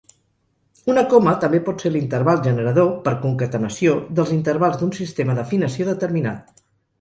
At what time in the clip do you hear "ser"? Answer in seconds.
1.85-1.91